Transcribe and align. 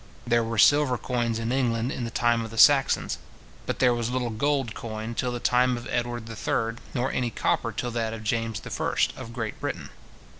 There 0.25 0.43
were 0.43 0.57
silver 0.57 0.97
coins 0.97 1.37
in 1.37 1.51
England 1.51 1.91
in 1.91 2.05
the 2.05 2.09
time 2.09 2.43
of 2.43 2.49
the 2.49 2.57
Saxons; 2.57 3.19
but 3.67 3.77
there 3.77 3.93
was 3.93 4.09
little 4.09 4.31
gold 4.31 4.73
coined 4.73 5.15
till 5.15 5.31
the 5.31 5.39
time 5.39 5.77
of 5.77 5.85
Edward 5.91 6.27
III 6.27 6.81
nor 6.95 7.11
any 7.11 7.29
copper 7.29 7.71
till 7.71 7.91
that 7.91 8.11
of 8.11 8.23
James 8.23 8.59
I. 8.65 8.97
of 9.21 9.31
Great 9.31 9.59
Britain. 9.59 9.91